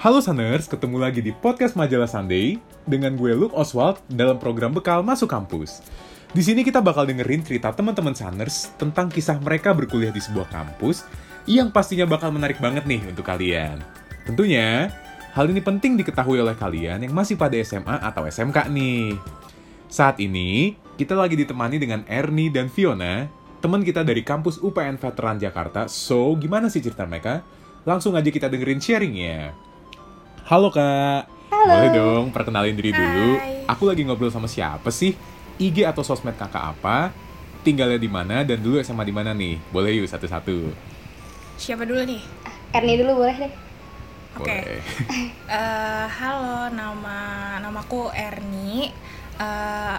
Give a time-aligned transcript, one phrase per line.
[0.00, 2.56] Halo Saners, ketemu lagi di podcast Majalah Sunday
[2.88, 5.84] dengan gue Luke Oswald dalam program Bekal Masuk Kampus.
[6.32, 11.04] Di sini kita bakal dengerin cerita teman-teman Saners tentang kisah mereka berkuliah di sebuah kampus
[11.44, 13.76] yang pastinya bakal menarik banget nih untuk kalian.
[14.24, 14.88] Tentunya,
[15.36, 19.20] hal ini penting diketahui oleh kalian yang masih pada SMA atau SMK nih.
[19.92, 23.28] Saat ini, kita lagi ditemani dengan Ernie dan Fiona,
[23.60, 25.92] teman kita dari kampus UPN Veteran Jakarta.
[25.92, 27.44] So, gimana sih cerita mereka?
[27.84, 29.68] Langsung aja kita dengerin sharingnya.
[30.50, 31.30] Halo kak.
[31.54, 31.70] Halo.
[31.70, 33.38] Boleh dong perkenalin diri dulu.
[33.38, 33.70] Hai.
[33.70, 35.14] Aku lagi ngobrol sama siapa sih?
[35.62, 37.14] IG atau sosmed kakak apa?
[37.62, 39.62] Tinggalnya di mana dan dulu SMA di mana nih?
[39.70, 40.74] Boleh yuk satu-satu.
[41.54, 42.18] Siapa dulu nih?
[42.74, 43.52] Ernie dulu boleh deh.
[44.42, 44.50] Oke.
[44.50, 44.82] Boleh.
[45.54, 47.18] Eh, halo, nama
[47.62, 48.90] namaku Erni.
[49.38, 49.98] Eh,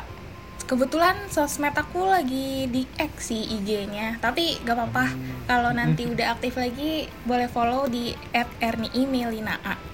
[0.68, 4.20] kebetulan sosmed aku lagi di X sih IG-nya.
[4.20, 5.16] Tapi gak apa-apa.
[5.48, 9.91] Kalau nanti udah aktif lagi, boleh follow di @erniemelinaa.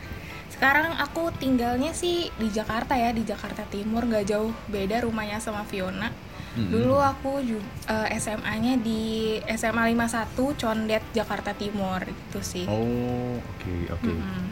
[0.57, 5.61] Sekarang aku tinggalnya sih di Jakarta ya, di Jakarta Timur, nggak jauh beda rumahnya sama
[5.69, 6.09] Fiona.
[6.57, 6.73] Mm-mm.
[6.73, 12.65] Dulu aku juga SMA-nya di SMA 51 Condet Jakarta Timur gitu sih.
[12.65, 14.09] Oh, oke oke.
[14.09, 14.43] Mm-mm.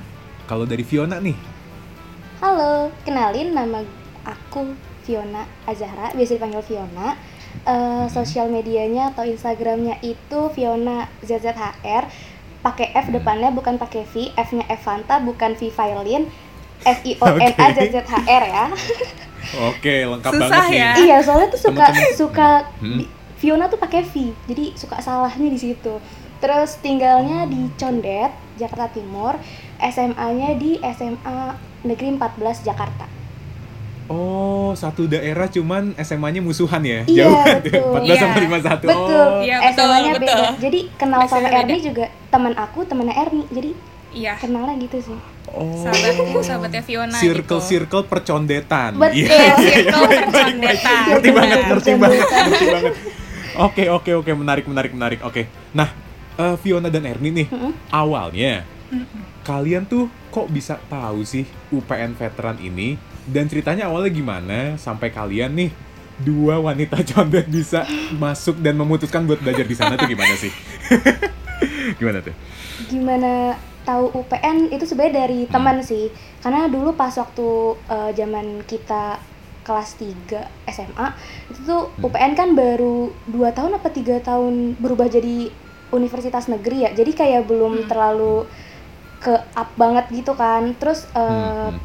[0.45, 1.33] Kalau dari Fiona nih,
[2.37, 3.81] Halo, kenalin nama
[4.21, 7.17] aku Fiona Azahra, biasa dipanggil Fiona.
[7.65, 12.03] Eh, sosial medianya atau Instagramnya itu Fiona ZZHR,
[12.65, 16.25] pakai F depannya bukan pakai V, F-nya F Fanta bukan V Violin,
[16.81, 18.65] F I O N A Z Z H R ya.
[19.63, 20.79] oke lengkap Susah banget nih.
[20.79, 20.91] ya?
[20.97, 22.49] iya, soalnya tuh suka Temen-temen- suka
[22.79, 23.01] Hmm.
[23.35, 24.13] Fiona tuh pakai V,
[24.45, 26.01] jadi suka salahnya di situ.
[26.35, 29.37] Terus tinggalnya di Condet, Jakarta Timur.
[29.77, 31.51] SMA-nya di SMA
[31.83, 33.05] Negeri 14 Jakarta.
[34.05, 37.01] Oh, satu daerah cuman SMA-nya musuhan ya?
[37.05, 37.81] Iya, Jauh betul.
[38.05, 38.45] 14 sama Iya.
[38.45, 38.85] 51.
[38.85, 38.93] Betul.
[38.93, 39.29] Oh.
[39.41, 40.21] Iya, betul, SMA-nya betul.
[40.21, 40.45] beda.
[40.59, 41.57] Jadi kenal sama SMA beda.
[41.59, 43.43] Erni juga teman aku, temannya Erni.
[43.49, 43.71] Jadi
[44.15, 45.17] Iya, kenalnya gitu sih.
[45.45, 45.75] Oh.
[45.77, 47.67] sahabatku, sahabatnya Fiona Circle gitu.
[47.83, 48.95] circle percondetan.
[48.95, 49.19] Betul.
[49.21, 49.55] Iya.
[49.57, 51.03] Circle percondetan.
[51.09, 51.69] Ngerti banget, Benar.
[51.69, 52.93] ngerti banget, ngerti banget.
[53.57, 55.19] Oke, oke, oke, menarik, menarik, menarik.
[55.21, 55.47] Oke.
[55.71, 55.87] Nah,
[56.33, 57.71] eh, Fiona dan Erni nih, Mm-mm.
[57.89, 58.67] awalnya
[59.41, 65.53] kalian tuh kok bisa tahu sih UPN veteran ini dan ceritanya awalnya gimana sampai kalian
[65.53, 65.71] nih
[66.15, 67.83] dua wanita condet bisa
[68.15, 70.49] masuk dan memutuskan buat belajar di sana tuh gimana sih?
[71.99, 72.31] gimana tuh?
[72.87, 76.07] Gimana tahu UPN itu sebenarnya dari teman sih.
[76.39, 77.47] Karena dulu pas waktu
[77.85, 79.19] eh, zaman kita
[79.65, 81.07] kelas 3 SMA
[81.51, 82.05] itu tuh Hmm.
[82.07, 85.49] UPN kan baru 2 tahun apa tiga tahun berubah jadi
[85.91, 86.91] universitas negeri ya.
[86.93, 87.87] Jadi kayak belum Hmm.
[87.89, 88.45] terlalu
[89.23, 90.75] ke up banget gitu kan.
[90.79, 91.77] Terus eh, Hmm,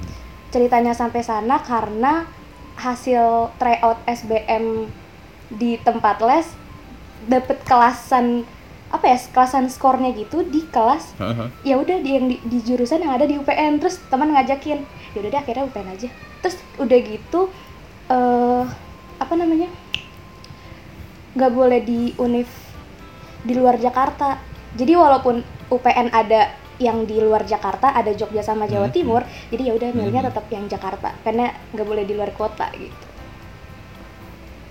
[0.50, 2.26] ceritanya sampai sana karena
[2.74, 4.88] hasil tryout SBM
[5.50, 6.46] di tempat les
[7.28, 8.42] dapet kelasan
[8.90, 11.14] apa ya kelasan skornya gitu di kelas.
[11.22, 11.46] Haha.
[11.62, 14.82] ya udah di yang di, di jurusan yang ada di UPN terus teman ngajakin
[15.14, 16.08] ya udah deh akhirnya UPN aja
[16.42, 17.40] terus udah gitu
[18.10, 18.64] eh
[19.20, 19.68] apa namanya
[21.36, 22.48] nggak boleh di univ
[23.46, 24.40] di luar Jakarta
[24.74, 28.96] jadi walaupun UPN ada yang di luar Jakarta ada Jogja sama Jawa Hmm.
[28.96, 29.20] Timur
[29.52, 30.30] jadi ya udah milihnya Hmm.
[30.32, 33.06] tetap yang Jakarta karena nggak boleh di luar kota gitu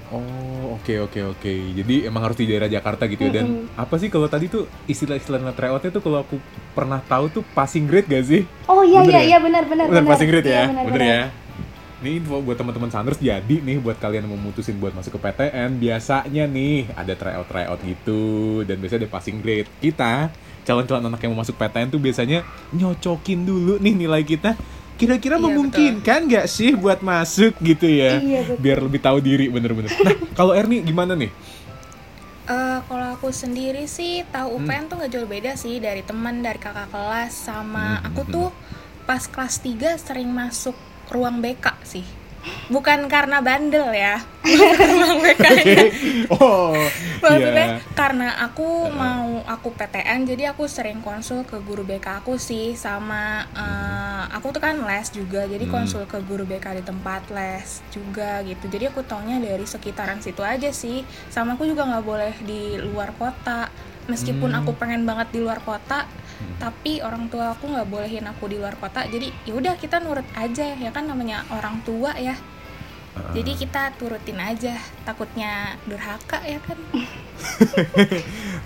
[0.09, 1.53] Oh, oke oke oke.
[1.77, 3.41] Jadi emang harus di daerah Jakarta gitu ya.
[3.41, 6.41] Dan apa sih kalau tadi tuh istilah-istilah tryoutnya tuh kalau aku
[6.73, 8.41] pernah tahu tuh passing grade gak sih?
[8.65, 9.27] oh iya Bener iya ya?
[9.29, 10.65] iya benar benar Bener passing grade ya?
[10.65, 11.13] Iya, benar, Bener benar.
[11.13, 11.23] ya?
[11.99, 15.29] Ini info buat teman-teman Sanders jadi nih buat kalian yang mau mutusin buat masuk ke
[15.29, 18.21] PTN biasanya nih ada tryout tryout gitu
[18.65, 19.69] dan biasanya ada passing grade.
[19.77, 20.33] Kita
[20.69, 24.53] calon-calon anak yang mau masuk PTN tuh biasanya nyocokin dulu nih nilai kita.
[24.93, 28.19] Kira-kira Iya, memungkinkan nggak sih buat masuk gitu ya?
[28.19, 28.61] Iya, betul.
[28.61, 29.89] Biar lebih tahu diri bener-bener.
[29.97, 31.31] Nah, kalau Erni gimana nih?
[32.45, 34.65] Eh, kalau aku sendiri sih tahu Hmm.
[34.65, 38.33] UPN tuh nggak jauh beda sih dari teman dari kakak kelas sama Hmm, aku hmm,
[38.33, 38.49] tuh
[39.05, 40.73] pas kelas 3 sering masuk
[41.09, 42.05] ruang BK sih
[42.69, 45.37] bukan karena bandel ya -nya.
[46.33, 46.71] oh,
[47.19, 47.83] Maksudnya iya.
[47.93, 53.43] karena aku mau aku PTN jadi aku sering konsul ke guru BK aku sih sama
[53.51, 55.75] eh, aku tuh kan les juga jadi Hmm.
[55.75, 60.41] konsul ke guru BK di tempat les juga gitu jadi aku taunya dari sekitaran situ
[60.41, 63.67] aja sih sama aku juga nggak boleh di luar kota
[64.07, 64.59] meskipun Hmm.
[64.63, 66.07] aku pengen banget di luar kota
[66.39, 66.55] Hmm.
[66.57, 70.71] tapi orang tua aku nggak bolehin aku di luar kota jadi yaudah kita nurut aja
[70.71, 72.31] ya kan namanya orang tua ya
[73.09, 73.33] Ah.
[73.33, 76.77] jadi kita turutin aja takutnya durhaka ya kan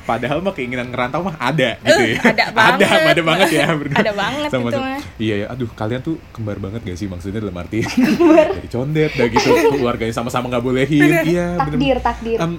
[0.04, 2.22] Padahal mah keinginan ngerantau mah ada gitu Eh, ya.
[2.34, 2.86] ada banget.
[2.86, 3.66] Ada, ada banget ya.
[3.72, 3.98] berdua.
[3.98, 4.81] Ada banget Sama itu tuh.
[4.84, 5.02] mah.
[5.18, 9.28] Iya ya, aduh kalian tuh kembar banget gak sih maksudnya dalam arti dari condet dah
[9.28, 11.02] gitu keluarganya sama-sama nggak bolehin.
[11.24, 12.54] Iya, takdir takdir Em,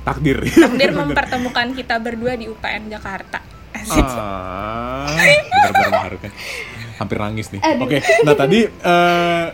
[0.00, 0.38] takdir.
[0.46, 3.42] Takdir mempertemukan kita berdua di UPN Jakarta.
[3.88, 4.04] Asik.
[4.04, 6.30] Ah, benar-benar mengharukan.
[6.98, 7.60] hampir nangis nih.
[7.78, 9.46] Oke, nah tadi eh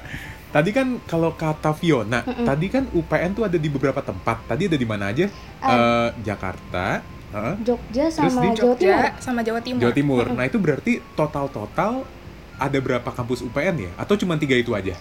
[0.49, 4.47] tadi kan kalau kata Fiona, tadi kan UPN tuh ada di beberapa tempat.
[4.47, 5.29] Tadi ada di mana aja?
[5.61, 8.97] Eh, Jakarta, heeh, Jogja sama di Jawa Timur.
[8.97, 9.81] Jogja sama Jawa Timur.
[9.83, 10.25] Jawa Timur.
[10.31, 12.09] Nah itu berarti total-total
[12.57, 13.91] ada berapa kampus UPN ya?
[13.95, 14.97] Atau cuma tiga itu aja?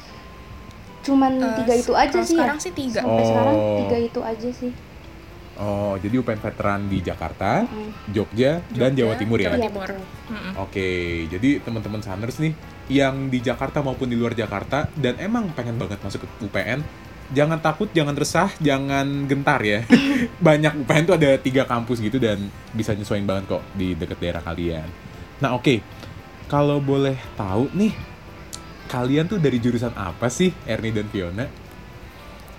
[1.01, 2.63] Cuman Eh, tiga itu aja sih sekarang ya.
[2.63, 3.01] sih tiga.
[3.01, 3.77] Sampai sekarang Oh.
[3.79, 4.71] tiga itu aja sih.
[5.53, 7.91] Oh, jadi UPN veteran di Jakarta, Mm.
[8.09, 9.53] Jogja, dan Jogja, Jawa Timur ya?
[9.53, 9.89] Jawa Timur.
[10.33, 10.53] Mm-mm.
[10.57, 10.89] Oke,
[11.29, 12.57] jadi teman-teman Saners nih
[12.89, 16.81] yang di Jakarta maupun di luar Jakarta dan emang pengen banget masuk ke UPN,
[17.29, 19.85] jangan takut, jangan resah, jangan gentar ya.
[20.47, 22.41] Banyak UPN tuh ada tiga kampus gitu dan
[22.73, 24.89] bisa nyesuaiin banget kok di deket daerah kalian.
[25.37, 25.85] Nah oke,
[26.49, 27.93] kalau boleh tahu nih,
[28.87, 31.45] kalian tuh dari jurusan apa sih, Ernie dan Fiona?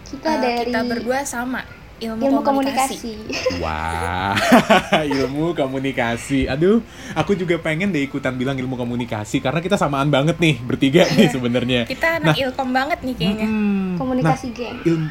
[0.05, 1.62] Kita Eh, dari kita berdua sama
[1.94, 2.96] ilmu, ilmu komunikasi.
[3.14, 3.62] komunikasi.
[3.62, 4.35] Wah,
[5.19, 6.50] ilmu komunikasi.
[6.50, 6.82] Aduh,
[7.14, 11.31] aku juga pengen deh ikutan bilang ilmu komunikasi karena kita samaan banget nih bertiga nih
[11.31, 11.81] sebenarnya.
[11.87, 13.46] Kita anak ilkom banget nih kayaknya.
[13.46, 14.75] Hmm, Komunikasi geng.
[14.75, 15.06] Nah, ilmu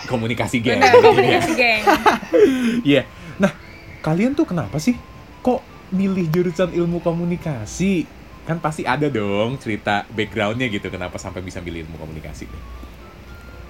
[0.00, 0.78] komunikasi geng.
[0.78, 1.02] Benar, Iya.
[1.02, 1.82] komunikasi geng.
[2.90, 3.02] Iya.
[3.36, 3.52] Nah,
[4.00, 4.94] kalian tuh kenapa sih
[5.40, 5.60] kok
[5.90, 8.06] milih jurusan ilmu komunikasi?
[8.46, 12.48] Kan pasti ada dong cerita backgroundnya gitu kenapa sampai bisa milih ilmu komunikasi.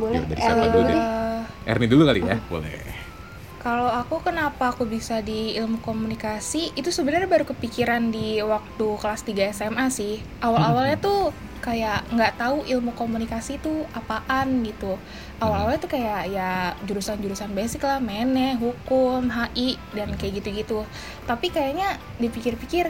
[0.01, 0.97] Boleh dari siapa dulu deh?
[0.97, 2.73] Eh, Ernie dulu kali ya, boleh.
[3.61, 9.21] Kalau aku kenapa aku bisa di ilmu komunikasi itu sebenarnya baru kepikiran di waktu kelas
[9.29, 10.17] 3 SMA sih.
[10.41, 11.29] Awal-awalnya tuh
[11.61, 14.97] kayak nggak tahu ilmu komunikasi itu apaan gitu.
[15.45, 20.89] Awal-awalnya tuh kayak ya jurusan-jurusan basic lah, mene, hukum, HI dan kayak gitu-gitu.
[21.29, 22.89] Tapi kayaknya dipikir-pikir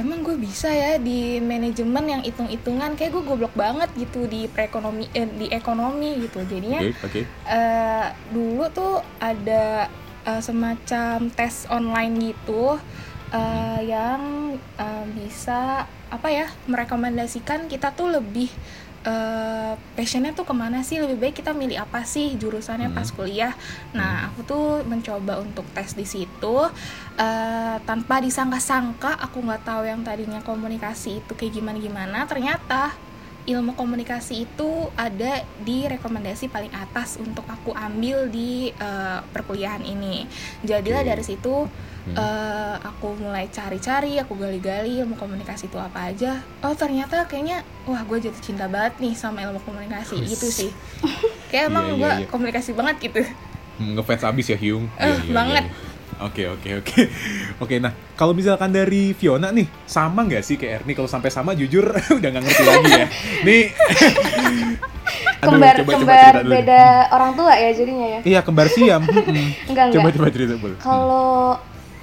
[0.00, 5.06] emang gue bisa ya di manajemen yang hitung-hitungan kayak gue goblok banget gitu di perekonomi
[5.12, 6.40] eh, di ekonomi gitu.
[6.48, 7.20] Jadinya Oke, oke.
[7.28, 9.86] eh dulu tuh ada
[10.24, 12.80] eh, semacam tes online gitu
[13.30, 18.50] eh, yang eh, bisa apa ya merekomendasikan kita tuh lebih
[19.04, 21.00] eh, passionnya tuh ke mana sih?
[21.00, 22.96] Lebih baik kita milih apa sih jurusannya Hmm.
[22.96, 23.52] pas kuliah?
[23.96, 26.56] Nah aku tuh mencoba untuk tes di situ
[27.16, 32.92] eh, tanpa disangka-sangka aku nggak tahu yang tadinya komunikasi itu kayak gimana gimana ternyata
[33.50, 40.24] ilmu komunikasi itu ada di rekomendasi paling atas untuk aku ambil di eh, perkuliahan ini.
[40.62, 41.08] Jadilah Oke.
[41.08, 41.54] dari situ
[42.00, 42.16] Hmm.
[42.16, 46.40] eh, aku mulai cari-cari, aku gali-gali ilmu komunikasi itu apa aja.
[46.60, 50.32] Oh ternyata kayaknya wah gue jatuh cinta banget nih sama ilmu komunikasi Wis.
[50.32, 50.70] gitu sih.
[51.52, 52.26] Kayak emang Iya, iya, gue iya.
[52.26, 53.20] komunikasi banget gitu.
[53.76, 55.68] Hmm, ngefans abis ya Hyung Eh, banget.
[56.20, 57.00] Oke oke oke
[57.64, 61.52] oke nah kalau misalkan dari Fiona nih sama nggak sih kayak Ernie kalau sampai sama
[61.52, 61.80] jujur
[62.18, 63.06] udah nggak ngerti lagi ya
[63.42, 63.62] nih
[65.40, 66.52] Aduh, Kembar coba- coba kembar dulu.
[66.52, 68.20] beda orang tua ya jadinya ya.
[68.22, 69.48] iya kembar siam Mm-mm.
[69.66, 70.14] Enggak coba enggak.
[70.14, 71.56] coba cerita boleh Kalau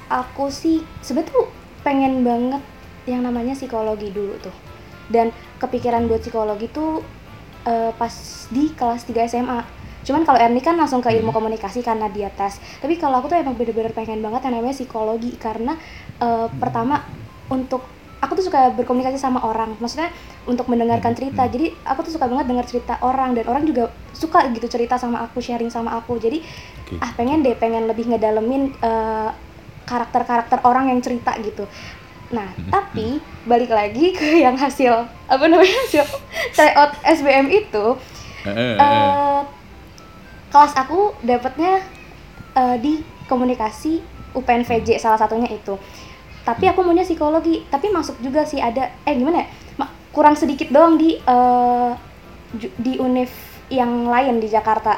[0.10, 1.46] aku sih sebenarnya tuh
[1.80, 2.64] pengen banget
[3.06, 4.56] yang namanya psikologi dulu tuh.
[5.08, 7.06] Dan kepikiran buat psikologi tuh
[7.64, 8.12] eh, pas
[8.50, 9.60] di kelas 3 SMA.
[10.08, 11.44] Cuman kalau Ernie kan langsung ke ilmu Hmm.
[11.44, 12.64] komunikasi karena dia tes.
[12.80, 15.76] Tapi kalau aku tuh emang bener-bener pengen banget yang namanya psikologi karena
[16.18, 17.04] eh, pertama
[17.48, 17.84] untuk
[18.18, 19.76] aku tuh suka berkomunikasi sama orang.
[19.78, 20.10] Maksudnya
[20.48, 21.20] untuk mendengarkan Hmm.
[21.20, 21.44] cerita.
[21.46, 25.22] Jadi aku tuh suka banget dengar cerita orang dan orang juga suka gitu cerita sama
[25.22, 26.16] aku, sharing sama aku.
[26.16, 26.40] Jadi
[26.88, 26.98] Oke.
[26.98, 29.30] ah pengen deh pengen lebih ngedalemin eh,
[29.84, 31.68] karakter-karakter orang yang cerita gitu.
[32.28, 34.92] Nah, tapi balik lagi ke yang hasil
[35.28, 36.04] apa namanya hasil
[36.56, 37.86] tryout SBM itu
[38.48, 39.40] eh,
[40.48, 41.84] kelas aku dapetnya
[42.54, 42.94] eh, di
[43.26, 44.00] komunikasi
[44.34, 45.76] UPNVJ salah satunya itu.
[46.42, 49.48] Tapi aku maunya psikologi, tapi masuk juga sih ada eh gimana ya?
[50.10, 51.20] Kurang sedikit doang di
[52.54, 53.30] ju- di univ
[53.68, 54.98] yang lain di Jakarta.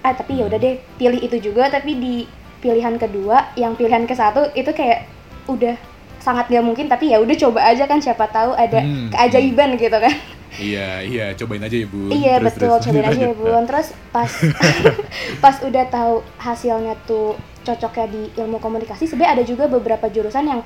[0.00, 2.14] Ah, tapi ya udah deh, pilih itu juga tapi di
[2.60, 5.04] pilihan kedua, yang pilihan ke satu itu kayak
[5.44, 5.76] udah
[6.16, 9.92] sangat gak mungkin tapi ya udah coba aja kan siapa tahu ada Hmm, keajaiban gitu
[9.92, 10.14] kan.
[10.56, 12.82] Iya iya cobain aja ya bu Iya Terus, betul, terus.
[12.84, 13.34] cobain aja ya.
[13.34, 13.62] Bun.
[13.70, 14.30] Terus pas
[15.44, 17.34] pas udah tahu hasilnya tuh
[17.64, 20.60] cocoknya di ilmu komunikasi, sebenarnya ada juga beberapa jurusan yang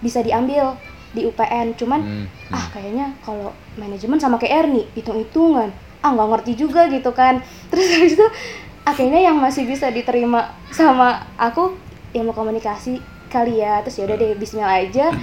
[0.00, 0.74] bisa diambil
[1.12, 1.76] di UPN.
[1.76, 2.54] Cuman Hmm, hmm.
[2.56, 5.68] ah kayaknya kalau manajemen sama kayak Ernie, hitung-hitungan.
[6.00, 7.40] Ah nggak ngerti juga gitu kan.
[7.68, 8.26] Terus habis itu
[8.82, 11.76] akhirnya yang masih bisa diterima sama aku
[12.12, 12.96] ilmu komunikasi
[13.28, 13.84] kali ya.
[13.84, 15.12] Terus yaudah deh bismillah aja.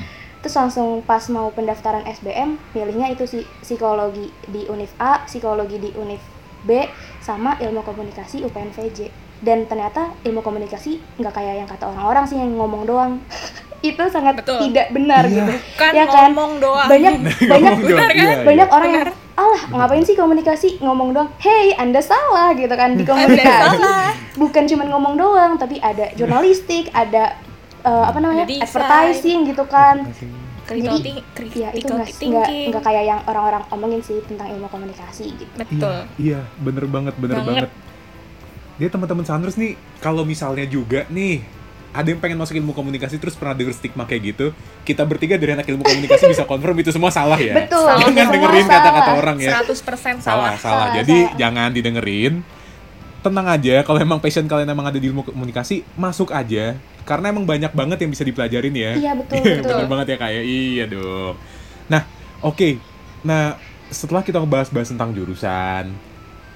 [0.45, 5.89] Terus langsung pas mau pendaftaran SBM, pilihnya itu sih psikologi di Univ A, psikologi di
[5.97, 6.21] Univ
[6.61, 6.85] B,
[7.17, 9.09] sama ilmu komunikasi UPNVJ.
[9.41, 13.17] Dan ternyata ilmu komunikasi nggak kayak yang kata orang-orang sih yang ngomong doang.
[13.81, 14.69] itu sangat Betul.
[14.69, 15.33] tidak benar Iya.
[15.33, 15.53] gitu.
[15.81, 16.29] Kan Ya kan?
[16.29, 16.87] ngomong doang.
[16.87, 18.21] Banyak banyak Ngomong doang, benar kan?
[18.21, 18.45] iya, iya.
[18.45, 23.03] banyak orang yang alah ngapain sih komunikasi ngomong doang hey anda salah gitu kan di
[23.03, 23.83] komunikasi
[24.39, 27.35] bukan cuma ngomong doang tapi ada jurnalistik ada
[27.85, 28.65] eh, apa namanya desain.
[28.65, 29.95] advertising gitu kan
[30.65, 35.37] critical Jadi, critical Iya itu nggak nggak kayak yang orang-orang omongin sih tentang ilmu komunikasi
[35.37, 35.53] gitu.
[35.55, 37.69] betul Iya, iya, bener banget, bener Banget.
[37.69, 37.71] banget.
[38.75, 41.45] Dia teman-teman Sanders nih, kalau misalnya juga nih
[41.93, 44.45] ada yang pengen masuk ilmu komunikasi terus pernah denger stigma kayak gitu,
[44.83, 47.55] kita bertiga dari anak ilmu komunikasi bisa confirm itu semua salah ya.
[47.55, 47.87] Betul.
[48.11, 49.51] Jangan dengerin kata-kata orang ya.
[49.61, 50.57] 100% Salah, salah salah.
[50.59, 51.37] Salah, Jadi salah.
[51.39, 52.33] jangan didengerin.
[53.21, 56.75] Tenang aja, kalau emang passion kalian emang ada di ilmu komunikasi, masuk aja.
[57.05, 58.91] Karena emang banyak banget yang bisa dipelajarin ya.
[58.93, 59.69] Iya betul Iya, betul.
[59.71, 61.35] bener banget ya kayak iya dong.
[61.85, 62.01] Nah,
[62.41, 62.81] oke.
[63.21, 63.55] Nah,
[63.87, 65.93] setelah kita ngebahas-bahas tentang jurusan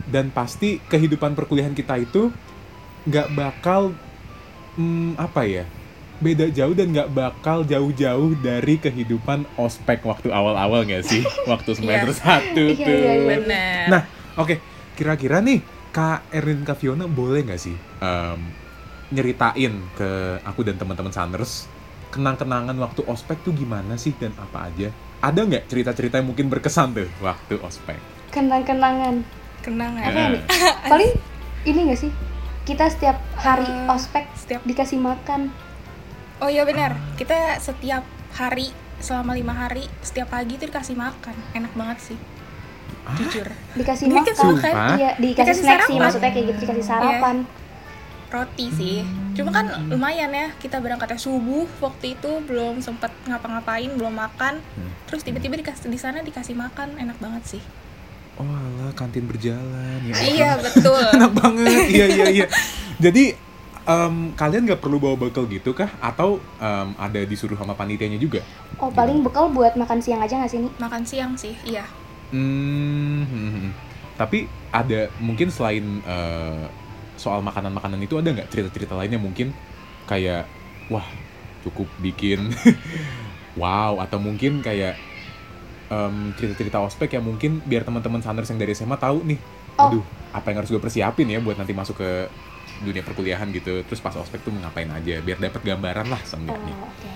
[0.06, 2.34] dan pasti kehidupan perkuliahan kita itu
[3.06, 3.94] nggak bakal
[4.74, 5.64] hmm, apa ya
[6.20, 12.12] beda jauh dan nggak bakal jauh-jauh dari kehidupan ospek waktu awal-awal nggak sih waktu semester
[12.12, 12.92] satu Iya, tuh.
[12.98, 13.28] iya, iya.
[13.30, 14.02] benar Nah,
[14.36, 14.56] oke.
[14.94, 18.40] Kira-kira nih, Kak Erin Kak Fiona boleh nggak sih em,
[19.10, 20.10] nyeritain ke
[20.42, 21.66] aku dan teman-teman Sanders
[22.10, 24.90] kenang-kenangan waktu ospek tuh gimana sih dan apa aja?
[25.20, 27.98] Ada nggak cerita-cerita yang mungkin berkesan tuh waktu ospek?
[28.30, 29.22] Kenang-kenangan.
[29.60, 30.44] kenangan Apa nih?
[30.92, 31.12] Paling
[31.64, 32.12] ini nggak sih?
[32.64, 35.50] Kita setiap hari Eh, ospek setiap dikasih makan.
[36.40, 38.00] oh iya benar kita setiap
[38.32, 42.18] hari selama lima hari setiap pagi itu dikasih makan enak banget sih
[43.04, 43.12] Ah?
[43.14, 43.44] jujur
[43.76, 44.74] Dikasih Dikasih makan.
[44.96, 47.36] Iya, dikasih Dikasih snack sih maksudnya kayak gitu dikasih sarapan.
[48.30, 49.02] Roti sih
[49.34, 54.92] cuma kan lumayan ya kita berangkatnya subuh waktu itu belum sempat ngapa-ngapain belum makan Hmm.
[55.06, 57.64] terus tiba-tiba dikasih di sana dikasih makan enak banget sih
[58.36, 60.16] Oh alah, kantin berjalan ya.
[60.16, 61.68] iya betul Enak banget.
[61.90, 62.46] iya iya iya.
[62.98, 63.36] Jadi
[63.84, 65.92] em, kalian nggak perlu bawa bekal gitu kah?
[66.00, 68.40] Atau em, ada disuruh sama panitianya juga?
[68.78, 70.72] Oh, paling bekal buat makan siang aja nggak sih nih?
[70.74, 71.84] makan siang sih iya
[72.32, 73.72] Hmm, hmm, hmm.
[74.16, 76.64] tapi ada mungkin selain eh,
[77.20, 79.52] soal makanan-makanan itu ada nggak cerita-cerita lainnya mungkin
[80.08, 80.48] kayak
[80.88, 81.04] wah
[81.62, 82.56] cukup bikin
[83.62, 84.96] wow atau mungkin kayak
[85.88, 89.40] em, cerita-cerita ospek yang mungkin biar teman-teman Sanders yang dari SMA tahu nih,
[89.76, 89.88] Oh.
[89.92, 92.10] aduh apa yang harus gue persiapin ya buat nanti masuk ke
[92.80, 96.76] dunia perkuliahan gitu, terus pas ospek tuh ngapain aja biar dapat gambaran lah Oh, seenggaknya.
[96.78, 97.10] oke.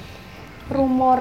[0.70, 1.20] Rumor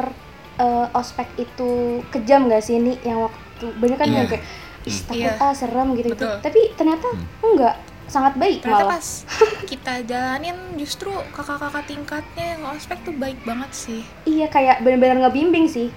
[0.55, 1.71] eh, ospek itu
[2.09, 4.17] kejam gak sih nih yang waktu banyak kan Iya.
[4.17, 4.45] yang kayak
[4.83, 5.33] ih takut Iya.
[5.41, 6.15] ah serem gitu gitu.
[6.15, 6.37] Betul.
[6.41, 7.27] Tapi ternyata Hmm.
[7.43, 8.95] enggak, sangat baik ternyata malah.
[8.95, 9.07] pas
[9.71, 15.67] kita jalanin justru kakak-kakak tingkatnya yang ospek tuh baik banget sih Iya kayak benar-benar ngebimbing
[15.67, 15.89] sih.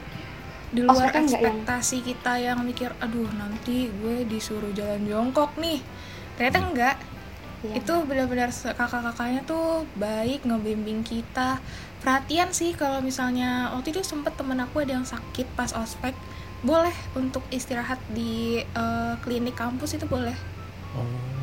[0.67, 5.79] di luar nggak yang- ekspektasi kita yang mikir aduh nanti gue disuruh jalan jongkok nih
[6.35, 6.67] ternyata Hmm.
[6.69, 6.95] enggak
[7.63, 7.79] Iya.
[7.79, 11.57] itu benar-benar kakak-kakaknya tuh baik ngebimbing kita
[11.97, 16.13] perhatian sih kalau misalnya waktu itu sempet temen aku ada yang sakit pas ospek
[16.62, 20.35] boleh untuk istirahat di eh, klinik kampus itu boleh
[20.91, 21.35] Oh, ya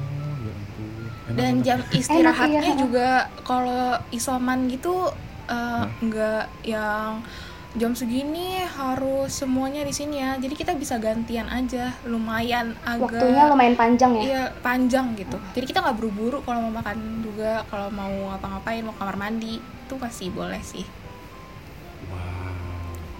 [1.36, 2.74] dan jam istirahatnya iya.
[2.76, 3.08] juga
[3.42, 5.10] kalau isoman gitu
[5.48, 7.24] eh, nggak yang
[7.72, 13.48] jam segini harus semuanya di sini ya jadi kita bisa gantian aja lumayan agak Waktunya
[13.48, 14.22] lumayan panjang ya.
[14.22, 15.40] Iya panjang gitu.
[15.56, 19.94] Jadi kita nggak buru-buru kalau mau makan juga, kalau mau ngapa-ngapain, mau kamar mandi itu
[19.96, 20.84] pasti boleh sih.
[22.12, 22.52] Wow.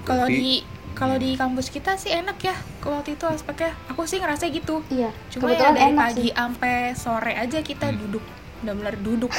[0.04, 0.60] Kalau di
[0.92, 3.72] kalau di kampus kita sih enak ya waktu itu aspeknya.
[3.88, 4.84] Aku sih ngerasa gitu.
[4.88, 5.10] Iya.
[5.28, 7.98] Cuma ya Kebetulan dari enak pagi sampai sore aja kita Hmm.
[7.98, 8.24] duduk,
[8.60, 9.32] benar-benar duduk.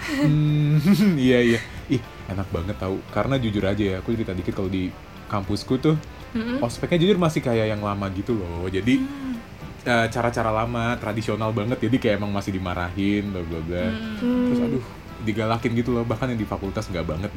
[0.00, 0.80] Hmm,
[1.20, 1.60] iya iya.
[1.88, 2.98] Ih, enak banget tahu.
[3.12, 4.88] Karena jujur aja ya, aku cerita dikit kalau di
[5.28, 5.94] kampusku tuh
[6.30, 6.58] Mm-mm.
[6.62, 8.66] ospeknya jujur masih kayak yang lama gitu loh.
[8.66, 9.36] Jadi Hmm.
[9.80, 11.78] eh, cara-cara lama, tradisional banget.
[11.80, 13.86] Jadi kayak emang masih dimarahin, bla bla bla.
[14.20, 14.46] Hmm.
[14.48, 14.84] Terus aduh,
[15.20, 16.04] digalakin gitu loh.
[16.04, 17.30] Bahkan yang di fakultas nggak banget.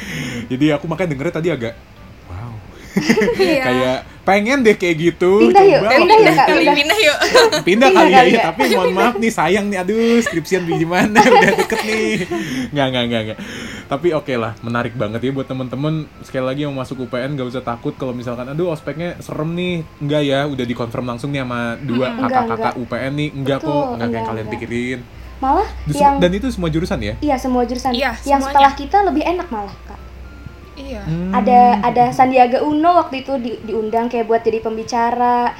[0.52, 1.74] Jadi aku makanya dengernya tadi agak
[2.28, 2.57] wow.
[3.38, 3.62] Iya.
[3.62, 5.40] kayak pengen deh kayak gitu.
[5.42, 6.52] Pindah yuk, Coba pindah Kak, itu.
[6.52, 7.18] Pindah, pindah yuk.
[7.18, 8.42] pindah Pindah kali ya, kali ya.
[8.44, 12.08] tapi mohon maaf nih sayang nih aduh skripsian di gimana udah deket nih
[12.68, 13.38] nggak nggak nggak nggak
[13.86, 17.48] tapi oke lah menarik banget ya buat temen-temen sekali lagi yang mau masuk UPN gak
[17.48, 21.80] usah takut kalau misalkan aduh ospeknya serem nih enggak ya udah dikonfirm langsung nih sama
[21.80, 22.12] dua.
[22.12, 24.54] Enggak, kakak-kakak UPN nih enggak Betul, kok enggak kayak enggak, kalian enggak.
[24.60, 25.00] pikirin
[25.38, 27.94] Malah Terus- yang dan itu semua jurusan ya iya semua jurusan.
[27.94, 28.44] Iya, yang semuanya.
[28.44, 29.72] setelah kita lebih enak malah.
[30.78, 31.02] Iya.
[31.02, 31.34] Hmm.
[31.34, 35.52] ada ada Sandiaga Uno waktu itu di- diundang kayak buat jadi pembicara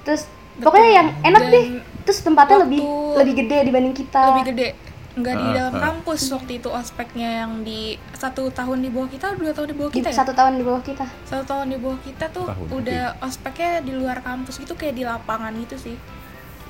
[0.00, 0.24] terus
[0.54, 1.64] pokoknya yang enak Dan deh
[2.02, 2.80] terus tempatnya lebih
[3.14, 4.68] lebih gede dibanding kita Lebih gede.
[5.12, 5.80] Enggak di Ah, dalam ah.
[5.82, 7.80] kampus waktu itu ospeknya yang di
[8.12, 10.16] satu tahun di bawah kita, dua tahun di bawah Di- kita ya?
[10.16, 13.92] satu tahun di bawah kita satu tahun di bawah kita tuh Tahun, udah ospeknya di
[13.92, 15.96] luar kampus gitu kayak di lapangan gitu sih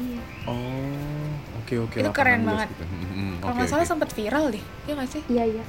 [0.03, 2.69] iya oh oke oke Itu lapangan keren banget.
[2.69, 2.85] gitu.
[2.85, 3.91] Hmm, hmm, kalau nggak salah oke.
[3.95, 5.65] sempet viral deh ya nggak sih iya iya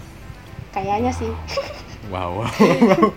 [0.72, 1.30] kayaknya sih
[2.08, 2.50] wow wow,
[2.90, 3.10] wow.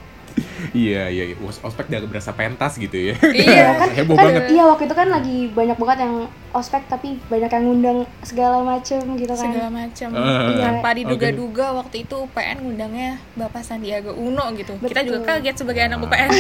[0.71, 1.37] Iya, iya, iya.
[1.41, 3.17] Os- ospek udah berasa pentas gitu ya.
[3.25, 4.53] Iya, kan, Heboh kan banget.
[4.53, 6.15] iya waktu itu kan lagi banyak banget yang
[6.53, 10.99] ospek tapi banyak yang ngundang segala macem gitu kan segala macam Eh, tanpa oke.
[10.99, 15.09] diduga-duga waktu itu UPN ngundangnya Bapak Sandiaga Uno gitu kita Betul.
[15.09, 16.05] juga kaget sebagai anak.
[16.05, 16.29] UPN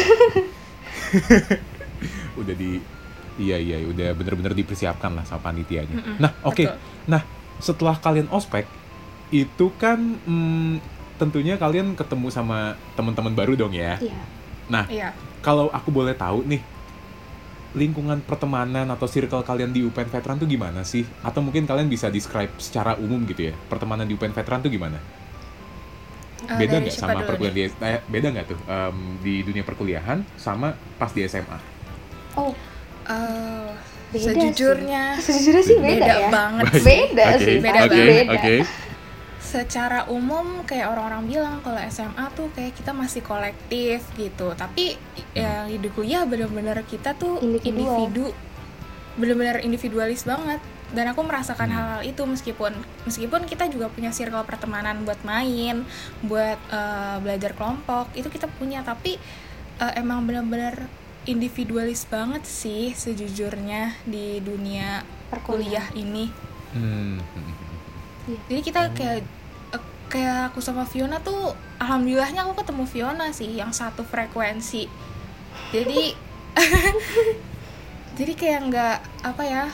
[2.37, 2.71] udah di
[3.38, 5.93] iya iya udah bener-bener dipersiapkan lah sama panitianya.
[5.95, 6.76] Mm-mm, nah oke, betul.
[7.07, 7.23] nah
[7.59, 8.69] setelah kalian ospek
[9.31, 10.81] itu kan hmm,
[11.20, 12.58] tentunya kalian ketemu sama
[12.96, 13.99] teman-teman baru dong ya.
[14.00, 14.20] iya
[14.68, 15.08] Nah iya
[15.44, 16.62] kalau aku boleh tahu nih
[17.76, 21.04] lingkungan pertemanan atau circle kalian di UPN Veteran tuh gimana sih?
[21.20, 24.99] Atau mungkin kalian bisa describe secara umum gitu ya pertemanan di UPN Veteran tuh gimana?
[26.46, 30.68] Eh, Beda nggak sama perkuliahan di eh, beda nggak tuh em, di dunia perkuliahan sama
[31.00, 31.58] pas di SMA?
[32.37, 32.52] oh
[33.06, 33.70] Eh,
[34.11, 38.35] Beda sejujurnya sejujurnya sih beda, beda ya banget beda Oke, sih beda pasti oke, beda
[38.35, 38.54] oke.
[39.47, 44.50] Secara umum kayak orang-orang bilang kalau SMA tuh kayak kita masih kolektif gitu.
[44.59, 44.99] Tapi
[45.33, 47.71] ya di kuliah bener-bener kita tuh Individual.
[47.71, 48.26] individu
[49.15, 50.59] bener-bener individualis banget.
[50.87, 51.76] Dan aku merasakan Hmm.
[51.79, 52.71] hal-hal itu meskipun
[53.07, 55.83] meskipun kita juga punya circle pertemanan buat main
[56.23, 58.83] buat eh, belajar kelompok itu kita punya.
[58.83, 59.15] Tapi
[59.79, 60.87] eh, emang bener-bener
[61.26, 66.31] individualis banget sih sejujurnya di dunia kuliah perkuliahan ini.
[66.71, 67.50] Hmm, hmm,
[68.31, 68.38] hmm.
[68.47, 69.36] jadi kita kayak eh,
[70.07, 74.87] kayak aku sama Fiona tuh alhamdulillahnya aku ketemu Fiona sih yang satu frekuensi
[75.75, 76.15] jadi
[78.19, 78.97] jadi kayak nggak
[79.27, 79.65] apa ya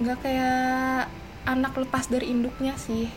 [0.00, 1.10] nggak kayak
[1.44, 3.10] anak lepas dari induknya sih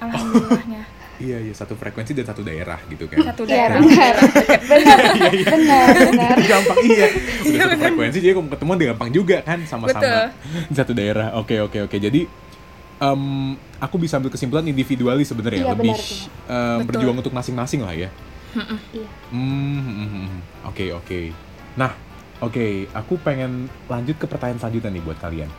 [0.00, 0.84] alhamdulillahnya
[1.22, 3.22] Iya iya satu frekuensi dan satu daerah gitu kan.
[3.22, 4.14] satu iya daerah benar
[4.66, 4.98] benar
[5.54, 7.06] benar benar gampang iya.
[7.14, 10.34] Udah Iya, satu frekuensi jadi kalau ketemu dia gampang juga kan sama-sama
[10.74, 11.36] satu daerah.
[11.38, 11.96] Oke oke oke.
[12.00, 12.26] Jadi
[13.02, 13.22] em,
[13.76, 16.86] aku bisa ambil kesimpulan individualis sebenarnya Iya, lebih benar, Betul.
[16.86, 18.08] berjuang untuk masing-masing lah ya.
[18.92, 20.40] iya Hmm, hmm, hmm, hmm.
[20.68, 21.34] Oke oke.
[21.74, 21.90] Nah
[22.38, 25.50] oke aku pengen lanjut ke pertanyaan selanjutnya nih buat kalian.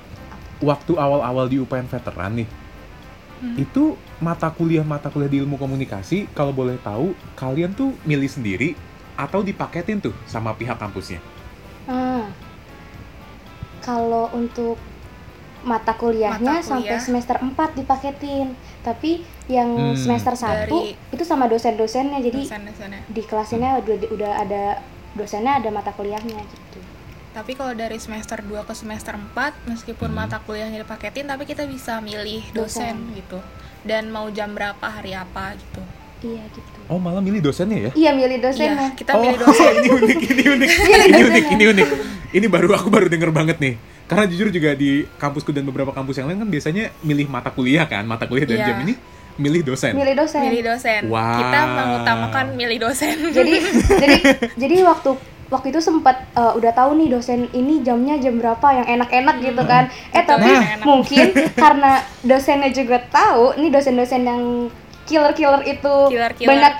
[0.62, 2.50] Waktu awal-awal di UPN veteran nih
[3.34, 3.60] Hmm.
[3.60, 8.72] itu mata kuliah mata kuliah di ilmu komunikasi kalau boleh tahu kalian tuh milih sendiri
[9.20, 11.20] atau dipaketin tuh sama pihak kampusnya
[11.84, 12.24] Ah.
[13.84, 14.80] kalau untuk
[15.64, 17.02] mata kuliahnya Mata sampai kuliah.
[17.02, 18.48] semester 4 dipaketin
[18.80, 19.12] tapi
[19.48, 19.96] yang Hmm.
[19.96, 23.02] semester 1 Dari- itu sama dosen-dosennya jadi dosen-dosennya.
[23.06, 24.64] di kelasnya udah udah ada
[25.14, 26.80] dosennya ada mata kuliahnya gitu
[27.32, 30.20] tapi kalau dari semester 2 ke semester 4 meskipun Hmm.
[30.22, 32.92] mata kuliahnya dipaketin tapi kita bisa milih Dosen.
[32.92, 33.40] dosen gitu
[33.82, 35.82] dan mau jam berapa hari apa gitu
[36.26, 39.72] iya gitu oh malah milih dosennya ya iya milih iya dosennya kita oh milih dosen
[39.80, 41.50] ini unik ini unik ini unik dosennya.
[41.50, 41.88] ini unik
[42.34, 43.76] ini baru aku baru denger banget nih
[44.14, 47.84] karena jujur juga di kampusku dan beberapa kampus yang lain kan biasanya milih mata kuliah
[47.84, 48.68] kan mata kuliah dan Iya.
[48.68, 48.94] jam ini
[49.36, 51.38] milih dosen milih dosen milih dosen Wow.
[51.40, 53.54] kita mengutamakan milih dosen jadi
[54.02, 54.18] jadi
[54.56, 55.10] jadi waktu
[55.50, 59.64] waktu itu sempat uh, udah tahu nih dosen ini jamnya jam berapa yang enak-enak gitu
[59.64, 60.82] kan eh tapi enak.
[60.82, 64.42] mungkin karena dosennya juga tahu nih dosen-dosen yang
[65.04, 66.48] killer-killer itu Killer-killer.
[66.48, 66.74] banyak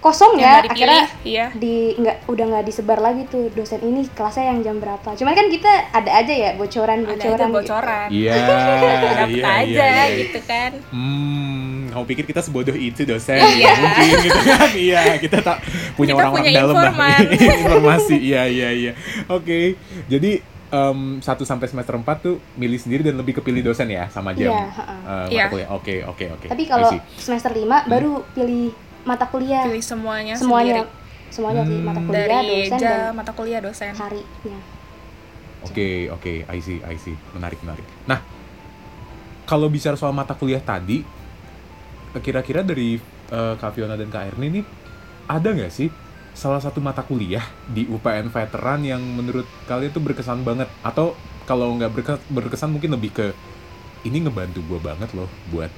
[0.00, 4.48] kosong ya dipilih akhirnya iya di nggak udah nggak disebar lagi tuh dosen ini kelasnya
[4.48, 8.32] yang jam berapa cuman kan kita ada aja ya bocoran ada bocoran aja bocoran iya
[9.20, 10.04] dapet iya, aja iya, iya.
[10.24, 13.36] gitu kan Hmm, kamu pikir kita sebodoh itu dosen?
[13.36, 13.72] Iya.
[13.74, 14.68] Nggak Mungkin gitu kan?
[14.72, 15.58] Iya, kita tak
[15.98, 17.18] punya Kita orang-orang dalam lah.
[17.60, 18.16] informasi.
[18.16, 18.92] Iya, iya, iya.
[19.26, 19.74] Oke.
[20.06, 24.32] Jadi em, 1 sampai semester 4 tuh milih sendiri dan lebih kepilih dosen ya sama
[24.32, 24.54] jam.
[24.54, 25.44] Iya, eh, mata Iya.
[25.74, 26.46] Oke, oke, oke.
[26.46, 28.70] tapi kalau semester 5 baru pilih
[29.02, 30.98] mata kuliah pilih semuanya, semuanya sendiri
[31.30, 32.06] semuanya sih mata Hmm.
[32.06, 34.60] kuliah dari dosen jam dan mata kuliah dosen harinya
[35.60, 37.12] Oke, oke, I see, I see.
[37.30, 37.84] Menarik, menarik.
[38.04, 38.24] Nah,
[39.44, 41.04] kalau bicara soal mata kuliah tadi,
[42.16, 42.96] kira-kira dari
[43.28, 44.64] eh, Kak Fiona dan Kak Erni nih,
[45.28, 45.92] ada nggak sih
[46.32, 50.66] salah satu mata kuliah di UPN Veteran yang menurut kalian tuh berkesan banget?
[50.80, 51.12] Atau
[51.44, 53.26] kalau nggak berke- berkesan mungkin lebih ke
[54.02, 55.68] ini ngebantu gue banget loh buat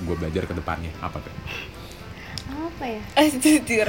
[0.00, 0.90] gue belajar ke depannya.
[0.98, 1.34] Apa tuh?
[2.80, 3.02] Apa ya?
[3.20, 3.86] Eh jujur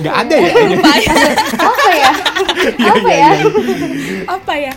[0.00, 0.52] Nggak ada ya?
[0.56, 1.14] apa ya.
[1.60, 2.12] Apa ya?
[2.58, 3.30] Iya, apa iya, ya?
[3.36, 4.24] iya.
[4.24, 4.72] apa ya?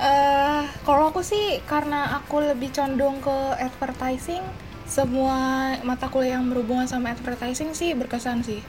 [0.00, 4.40] Eh kalau aku sih karena aku lebih condong ke advertising
[4.84, 5.36] semua
[5.80, 8.64] mata kuliah yang berhubungan sama advertising sih berkesan sih.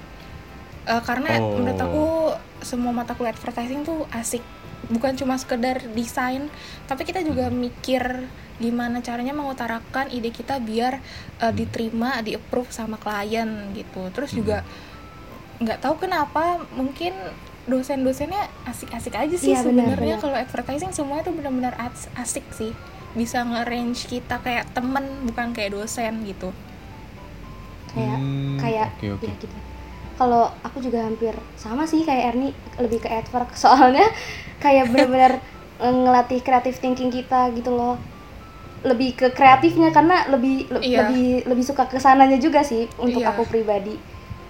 [0.85, 1.57] Eh, karena Oh.
[1.57, 2.05] menurut aku
[2.59, 4.43] semua mata kuliah advertising tuh asik
[4.87, 6.47] bukan cuma sekedar desain
[6.85, 11.03] tapi kita juga mikir gimana caranya mengutarakan ide kita biar
[11.39, 14.07] eh, diterima di approve sama klien gitu.
[14.11, 14.63] Terus juga
[15.57, 17.11] nggak tahu kenapa mungkin
[17.65, 20.15] dosen-dosennya asik-asik aja sih benar, sebenarnya.
[20.15, 20.19] benar.
[20.21, 22.71] kalau advertising semuanya tuh benar-benar as- asik sih.
[23.11, 26.51] Bisa nge-range kita kayak temen bukan kayak dosen gitu.
[27.91, 29.25] Kayak Hmm, kayak oke, oke.
[29.25, 29.74] ya gitu
[30.15, 34.07] kalau aku juga hampir sama sih kayak Erni lebih ke adwork soalnya
[34.57, 35.39] kayak benar-benar
[35.77, 37.99] eh, ngelatih creative thinking kita gitu loh
[38.81, 40.97] lebih ke kreatifnya karena lebih le- Iya.
[41.03, 43.33] lebih lebih suka ke sananya juga sih untuk Iya.
[43.33, 43.97] aku pribadi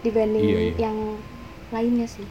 [0.01, 0.73] dibanding Iya, iya.
[0.81, 0.97] yang
[1.69, 2.25] lainnya sih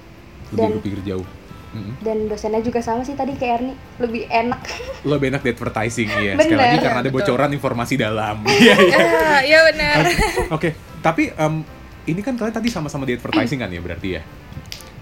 [0.46, 1.26] Lebih Dan- berpikir jauh.
[1.74, 1.98] Mm-mm.
[1.98, 4.62] dan dosennya juga sama sih tadi kayak Erni lebih enak
[5.10, 6.38] Lo enak di advertising ya.
[6.38, 6.58] Sekali Bener.
[6.60, 7.18] lagi karena ada betul.
[7.26, 8.36] bocoran informasi dalam.
[8.54, 8.98] Iya, iya.
[9.02, 9.96] Ah, iya benar
[10.50, 10.70] Oke,
[11.02, 11.66] tapi em,
[12.04, 14.22] ini kan kalian tadi sama-sama di advertising kan ya berarti ya?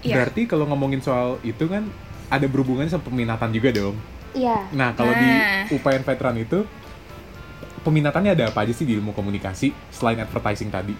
[0.01, 0.15] Iya.
[0.19, 1.87] Berarti kalau ngomongin soal itu kan
[2.27, 3.95] ada berhubungan sama peminatan juga dong.
[4.33, 5.19] iya Nah, kalau Nah.
[5.19, 5.29] di
[5.71, 6.65] UPN Veteran itu
[7.79, 10.95] peminatannya ada apa aja sih di ilmu komunikasi selain advertising tadi?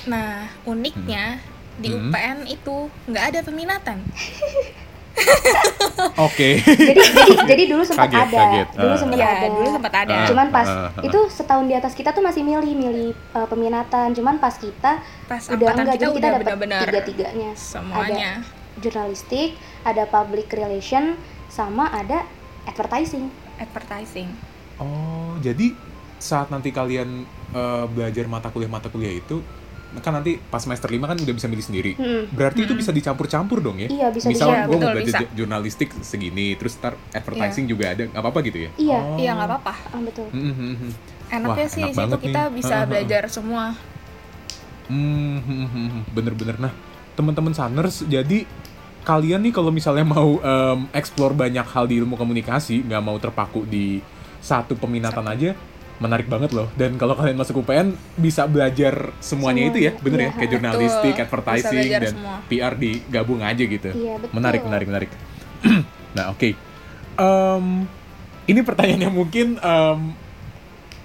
[0.00, 1.36] nah uniknya
[1.76, 2.08] di Hmm.
[2.08, 4.00] UPN itu nggak ada peminatan
[6.26, 6.60] Oke.
[6.60, 8.68] jadi jadi jadi dulu sempat Kaget, ada kaget.
[8.74, 8.98] dulu Ah.
[8.98, 10.12] sempat Iya, ada dulu sempat ada.
[10.14, 10.26] Ah.
[10.26, 11.02] cuman pas Ah, ah.
[11.02, 15.42] itu setahun di atas kita tuh masih milih milih uh, peminatan cuman pas kita pas
[15.46, 18.32] udah enggak kita jadi kita udah dapat benar-benar tiga tiganya semuanya
[18.76, 22.24] jurnalistik ada public relation sama ada
[22.64, 24.30] advertising advertising
[24.76, 25.76] Oh, jadi
[26.16, 29.44] saat nanti kalian eh, belajar mata kuliah-mata kuliah itu
[29.98, 31.92] kan nanti pas semester 5 kan udah bisa milih sendiri.
[31.94, 32.30] Hmm.
[32.30, 32.78] Berarti itu Hmm.
[32.78, 33.86] bisa dicampur-campur dong ya?
[33.86, 38.38] Iya, bisa Misal gue mau belajar jurnalistik segini, terus ntar advertising juga ada, nggak apa-apa
[38.42, 38.70] gitu ya?
[38.76, 38.98] Iya.
[39.00, 39.16] Oh.
[39.16, 40.90] iya nggak apa-apa ah, betul Hmm, hmm,
[41.28, 42.52] enaknya Wah, sih enak situ kita nih.
[42.54, 43.64] bisa belajar semua
[44.86, 46.58] Hmm, hmm, bener-bener.
[46.58, 46.72] Nah,
[47.12, 48.42] teman-teman Sunners, jadi
[49.00, 53.62] kalian nih kalau misalnya mau em, explore banyak hal di ilmu komunikasi, nggak mau terpaku
[53.64, 54.02] di
[54.40, 55.54] satu peminatan aja,
[56.00, 56.72] menarik banget loh.
[56.74, 60.24] Dan kalau kalian masuk UPN, bisa belajar semuanya Semua, itu ya, bener ya?
[60.24, 60.32] iya.
[60.40, 62.36] Kayak jurnalistik, advertising, dan semua.
[62.48, 63.90] PR digabung aja gitu.
[63.92, 64.32] Iya, betul.
[64.32, 65.10] Menarik, menarik, menarik.
[66.16, 66.56] nah, oke.
[67.20, 67.64] Em,
[68.48, 70.00] ini pertanyaan yang mungkin em,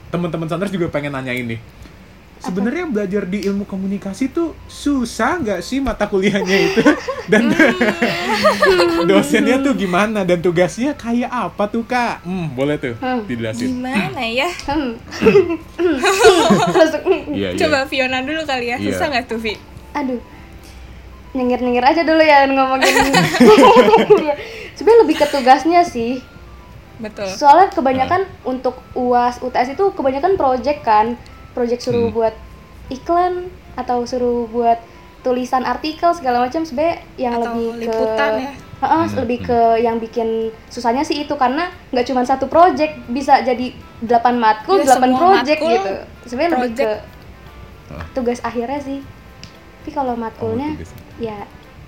[0.09, 1.59] teman-teman Sanders juga pengen nanyain nih.
[2.35, 6.81] Sebenarnya belajar di ilmu komunikasi tuh susah nggak sih mata kuliahnya itu?
[7.31, 7.49] Dan
[9.03, 10.21] dosennya tuh gimana?
[10.21, 12.21] Dan tugasnya kayak apa tuh kak?
[12.21, 13.25] Hmm, boleh tuh Hmm.
[13.25, 13.81] dijelasin.
[13.81, 14.93] gimana ya Hmm.
[17.31, 17.57] Iya, iya.
[17.57, 18.93] coba Fiona dulu kali ya Iya.
[18.93, 19.53] susah nggak tuh Vi
[19.91, 20.19] aduh
[21.31, 22.87] nyengir-nyengir aja dulu ya ngomongin
[24.75, 26.23] sebenarnya lebih ke tugasnya sih
[26.95, 31.19] betul soalnya kebanyakan untuk uas UTS itu kebanyakan project kan
[31.55, 32.13] project suruh Hmm.
[32.13, 32.35] buat
[32.87, 34.77] iklan atau suruh buat
[35.19, 39.47] tulisan artikel segala macam sebenarnya yang atau lebih liputan ke ya Heeh, Hmm, lebih hmm.
[39.47, 40.29] ke yang bikin
[40.67, 45.17] susahnya sih itu karena nggak cuma satu project bisa jadi 8 matkul, Ya, 8 semua
[45.17, 45.93] project matkul, gitu.
[46.27, 46.89] Sebenarnya lebih ke
[48.11, 48.99] tugas akhirnya sih.
[49.79, 50.91] Tapi kalau Oh, matkulnya tugas.
[51.17, 51.37] ya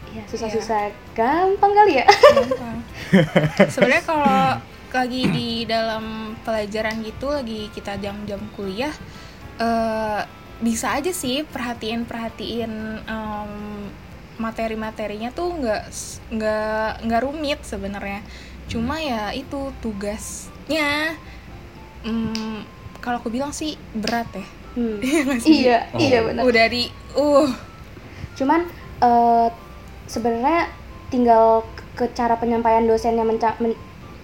[0.07, 2.05] ya susah-susah gampang kali ya.
[2.07, 2.77] Gampang.
[3.75, 4.39] Sebenarnya kalau
[4.87, 8.95] lagi di dalam pelajaran gitu, lagi kita jam-jam kuliah,
[9.57, 10.21] eh,
[10.57, 13.51] bisa aja sih perhatiin perhatiin em,
[14.37, 15.83] materi-materinya tuh nggak
[16.31, 18.21] nggak nggak rumit sebenarnya.
[18.67, 21.15] Cuma ya itu tugasnya,
[22.03, 22.59] mm,
[22.99, 24.45] kalau aku bilang sih berat ya.
[24.73, 24.97] Hmm.
[25.41, 25.99] Iya iya, Oh.
[25.99, 26.41] iya benar.
[26.43, 26.83] Udah di,
[27.15, 27.49] uh,
[28.33, 29.47] Cuman eh,
[30.05, 30.69] sebenarnya
[31.09, 33.73] tinggal ke ke cara penyampaian dosennya menca men-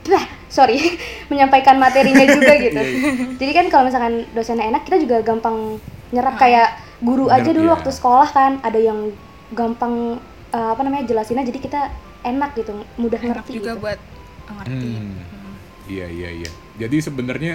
[0.05, 0.21] Bah,
[0.53, 0.77] sorry
[1.31, 2.77] menyampaikan materinya juga gitu.
[2.77, 6.39] Iya, Jadi kan kalau misalkan dosennya enak kita juga gampang nyerap Ah.
[6.39, 6.67] kayak
[6.99, 7.73] guru aja dulu iya.
[7.73, 9.09] waktu sekolah kan ada yang
[9.51, 11.81] gampang eh, apa namanya jelasinnya jadi kita
[12.23, 13.81] enak gitu mudah enak ngerti juga gitu.
[13.81, 13.99] buat
[14.53, 14.87] ngerti.
[14.87, 15.17] Hmm.
[15.17, 15.53] Hmm.
[15.85, 16.49] Iya iya iya.
[16.75, 17.53] Jadi sebenarnya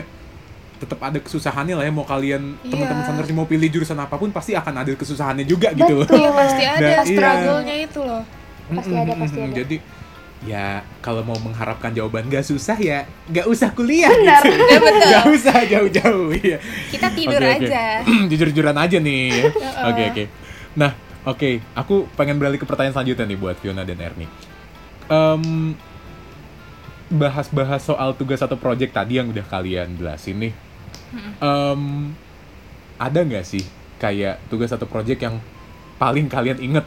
[0.79, 2.71] tetap ada kesusahannya lah ya mau kalian Iya.
[2.73, 6.05] teman-teman Sanders mau pilih jurusan apa pun pasti akan ada kesusahannya juga gitu loh.
[6.05, 6.19] Betul.
[6.19, 7.03] Iya pasti ada Dan- iya.
[7.05, 8.23] struggle-nya itu loh.
[8.69, 9.55] Pasti ada, pasti ada.
[9.57, 9.77] Jadi
[10.47, 14.43] ya kalau mau mengharapkan jawaban gak susah ya nggak usah kuliah Benar.
[14.47, 14.63] gitu.
[14.63, 15.09] Ya, betul.
[15.11, 16.59] Gak usah jauh-jauh iya.
[16.95, 17.55] Kita tidur oke.
[17.59, 17.85] aja.
[18.31, 19.23] Jujur-jujuran aja nih.
[19.35, 19.45] ya.
[19.51, 19.85] Heeh.
[19.91, 20.25] Oke oke.
[20.79, 20.93] Nah
[21.27, 24.31] oke aku pengen beralih ke pertanyaan selanjutnya nih buat Fiona dan Ernie.
[25.09, 25.75] Em,
[27.09, 30.53] bahas-bahas soal tugas atau project tadi yang udah kalian jelasin nih.
[31.41, 32.13] Em,
[33.01, 33.65] ada nggak sih
[33.99, 35.43] kayak tugas atau project yang
[35.99, 36.87] paling kalian inget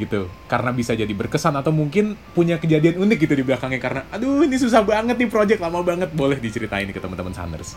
[0.00, 4.40] gitu karena bisa jadi berkesan atau mungkin punya kejadian unik gitu di belakangnya karena aduh
[4.44, 7.76] ini susah banget nih project lama banget boleh diceritain ke teman-teman Sanders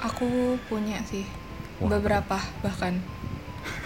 [0.00, 1.28] Aku punya sih
[1.76, 2.96] Wah, beberapa bahkan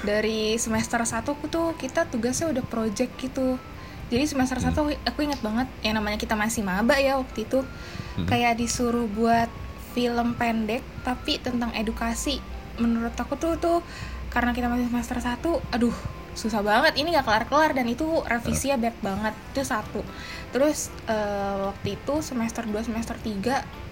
[0.07, 3.59] dari semester 1 aku tuh kita tugasnya udah project gitu.
[4.07, 4.71] Jadi semester Hmm.
[4.71, 7.67] 1 aku ingat banget yang namanya kita masih maba ya waktu itu
[8.15, 8.31] Hmm.
[8.31, 9.51] kayak disuruh buat
[9.91, 12.39] film pendek tapi tentang edukasi.
[12.79, 13.83] Menurut aku tuh tuh
[14.31, 15.95] karena kita masih semester 1, aduh
[16.35, 20.03] susah banget ini gak kelar-kelar dan itu revisinya banyak banget itu satu
[20.51, 23.31] terus eh, waktu itu semester 2 semester 3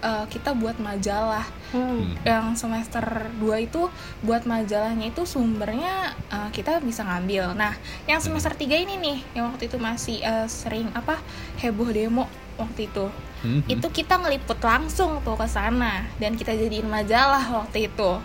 [0.03, 2.21] eh, kita buat majalah Hmm.
[2.21, 3.01] yang semester
[3.41, 3.89] 2 itu
[4.21, 7.57] buat majalahnya itu sumbernya eh, kita bisa ngambil.
[7.57, 7.73] Nah,
[8.05, 11.17] yang semester 3 ini nih yang waktu itu masih eh, sering apa
[11.65, 12.29] heboh demo
[12.61, 13.09] waktu itu.
[13.41, 13.65] Hmm.
[13.65, 18.21] Itu kita ngeliput langsung tuh ke sana dan kita jadiin majalah waktu itu.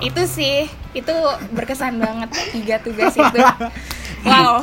[0.00, 1.14] Itu sih, itu
[1.52, 3.38] berkesan banget tiga tugas itu.
[4.22, 4.62] Wow.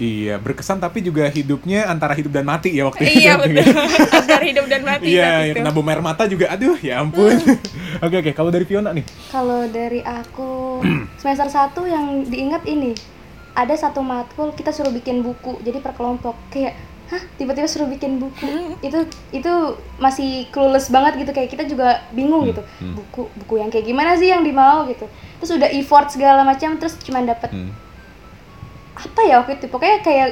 [0.00, 3.22] Iya, berkesan tapi juga hidupnya antara hidup dan mati ya waktu itu.
[3.22, 3.60] iya betul.
[4.24, 6.50] Antara hidup dan mati Iya, kena bom air mata juga.
[6.50, 7.30] Aduh, ya ampun.
[8.04, 8.30] Oke, oke.
[8.34, 9.06] Kalau dari Fiona nih.
[9.30, 10.82] Kalau dari aku
[11.20, 12.90] semester 1 yang diingat ini
[13.54, 16.74] ada satu matkul kita suruh bikin buku jadi per kelompok kayak
[17.06, 17.22] hah?
[17.34, 18.46] Tiba-tiba suruh bikin buku.
[18.80, 19.52] Itu itu
[19.96, 21.30] masih clueless banget gitu.
[21.30, 22.62] Kayak kita juga bingung gitu.
[22.78, 22.94] Hmm.
[22.94, 25.04] buku buku yang kayak gimana sih yang dimau gitu.
[25.36, 27.70] Terus udah effort segala macam terus cuma dapet Hmm.
[28.94, 29.66] apa ya waktu itu?
[29.66, 30.28] Pokoknya kayak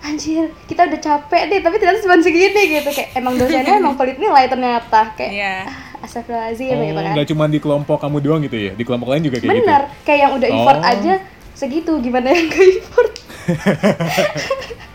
[0.00, 2.90] anjir kita udah capek deh tapi ternyata cuma segini gitu.
[2.90, 5.12] Kayak emang dosennya emang pelit nilai ternyata.
[5.14, 5.54] Kayak Iya.
[5.62, 7.12] ah, astagfirullahaladzim Oh, gitu kan.
[7.12, 8.72] nggak cuma di kelompok kamu doang gitu ya?
[8.72, 9.62] Di kelompok lain juga kayak gitu?
[9.62, 10.92] bener kayak yang udah effort Oh.
[10.92, 11.14] aja
[11.52, 13.12] segitu gimana yang ke effort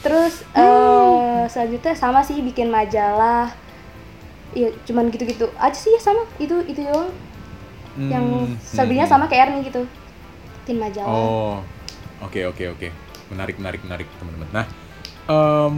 [0.00, 3.52] terus eh, selanjutnya sama sih bikin majalah.
[4.50, 6.26] Ya cuman gitu-gitu aja sih ya sama.
[6.36, 7.10] Itu itu doang.
[8.08, 9.82] Yang Hmm, selebihnya hmm, sama kayak Ernie gitu.
[10.64, 11.10] Bikin majalah.
[11.10, 11.56] Oh,
[12.22, 12.88] oke oke oke,
[13.28, 14.48] menarik menarik menarik teman-teman.
[14.50, 14.66] Nah,
[15.26, 15.76] em,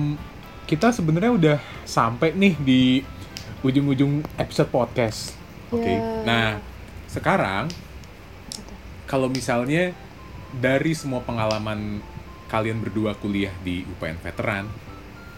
[0.64, 2.82] kita sebenarnya udah sampai nih di
[3.60, 5.34] ujung-ujung episode podcast.
[5.68, 5.88] Oke.
[5.88, 6.02] Ya.
[6.22, 6.48] Nah,
[7.08, 7.68] sekarang
[9.04, 9.92] kalau misalnya
[10.52, 12.00] dari semua pengalaman
[12.52, 14.68] kalian berdua kuliah di UPN Veteran,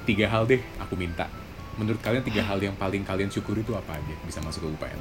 [0.02, 1.30] tiga hal deh aku minta.
[1.78, 5.00] Menurut kalian tiga hal yang paling kalian syukuri itu apa aja bisa masuk ke UPN?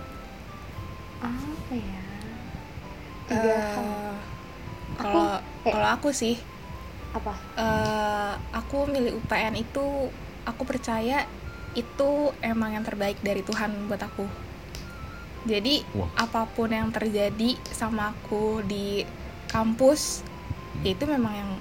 [1.24, 2.04] apa ya
[3.26, 4.16] tiga hal Eh,
[5.00, 5.28] kalau
[5.64, 6.36] kalau aku sih
[7.16, 9.86] apa eh, aku milih UPN itu
[10.44, 11.24] aku percaya
[11.74, 12.10] itu
[12.44, 14.28] emang yang terbaik dari Tuhan buat aku
[15.44, 16.10] jadi Wah.
[16.16, 19.04] apa pun yang terjadi sama aku di
[19.48, 20.24] kampus
[20.74, 20.90] Hmm.
[20.90, 21.52] itu memang yang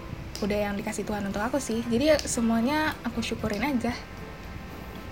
[0.42, 1.80] udah yang dikasih Tuhan untuk aku sih.
[1.86, 3.94] Jadi ya semuanya aku syukurin aja.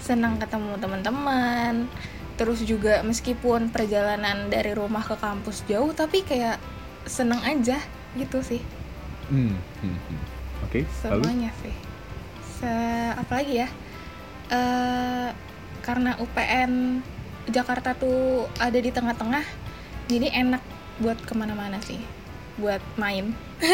[0.02, 1.86] Senang ketemu teman-teman.
[2.34, 6.58] Terus juga meskipun perjalanan dari rumah ke kampus jauh tapi kayak
[7.06, 7.78] seneng aja
[8.18, 8.60] gitu sih.
[9.30, 10.20] Hmm, hmm, hmm.
[10.66, 11.24] Oke, lalu?
[11.24, 11.74] semuanya sih.
[12.60, 12.72] Se
[13.14, 13.68] apa lagi ya?
[14.50, 15.28] Eh
[15.80, 17.00] karena UPN
[17.48, 19.42] Jakarta tuh ada di tengah-tengah
[20.06, 20.62] jadi enak
[21.00, 21.98] buat ke mana-mana sih
[22.56, 23.30] buat main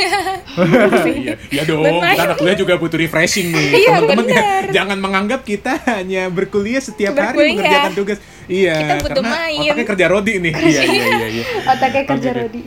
[1.06, 1.78] iya, iya dong.
[1.78, 3.86] Kita anak kuliah juga butuh refreshing nih.
[3.86, 4.42] Iya, Teman-teman ya,
[4.74, 7.54] jangan menganggap kita hanya berkuliah setiap hari Berkuliah.
[7.54, 8.18] mengerjakan tugas.
[8.46, 9.60] Iya, Kita butuh karena main.
[9.62, 10.52] otaknya kerja rodi nih.
[10.58, 11.44] iya, iya, iya, iya.
[11.72, 12.40] otaknya kerja oke.
[12.40, 12.62] Rodi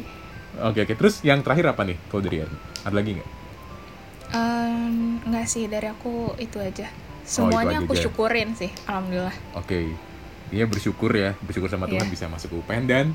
[0.61, 0.93] Oke, oke.
[0.95, 1.97] Terus yang terakhir apa nih?
[2.07, 2.37] Kalau dari?
[2.39, 3.29] Ada lagi nggak?
[4.29, 4.93] Em,
[5.25, 6.87] enggak sih dari aku itu aja
[7.25, 8.03] semuanya aja, aku Jan.
[8.05, 9.91] syukurin sih alhamdulillah Oke.
[10.49, 12.11] Iya bersyukur ya, bersyukur sama Tuhan Iya.
[12.11, 13.05] bisa masuk ke UPN dan